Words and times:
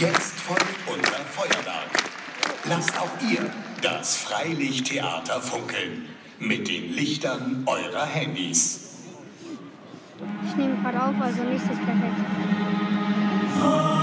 Jetzt 0.00 0.40
folgt 0.40 0.74
unser 0.86 1.24
Feuerwerk. 1.30 1.90
Lasst 2.64 2.98
auch 2.98 3.10
ihr 3.20 3.50
das 3.82 4.16
Freilichttheater 4.16 5.40
funkeln. 5.40 6.06
Mit 6.38 6.68
den 6.68 6.92
Lichtern 6.92 7.62
eurer 7.66 8.06
Handys. 8.06 8.80
Ich 10.46 10.56
nehme 10.56 10.76
gerade 10.82 11.02
auf, 11.02 11.14
also 11.20 11.42
nicht 11.44 11.62
das 11.62 11.78
perfekt. 11.78 12.16
Oh. 13.62 14.01